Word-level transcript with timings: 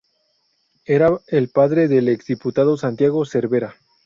Era 0.87 1.11
el 1.27 1.49
padre 1.49 1.87
del 1.87 2.09
ex-diputado 2.09 2.75
Santiago 2.75 3.23
Cervera. 3.23 3.75